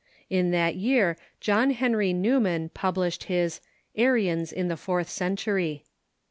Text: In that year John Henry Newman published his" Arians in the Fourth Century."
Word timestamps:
In 0.31 0.49
that 0.49 0.75
year 0.77 1.15
John 1.39 1.69
Henry 1.69 2.11
Newman 2.11 2.69
published 2.69 3.25
his" 3.25 3.61
Arians 3.95 4.51
in 4.51 4.67
the 4.67 4.75
Fourth 4.75 5.11
Century." 5.11 5.85